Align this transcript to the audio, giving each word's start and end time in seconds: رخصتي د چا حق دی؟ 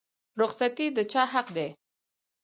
رخصتي 0.39 0.87
د 0.97 0.99
چا 1.11 1.23
حق 1.33 1.47
دی؟ 1.55 1.69